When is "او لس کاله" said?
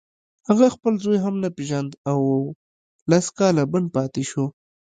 2.11-3.63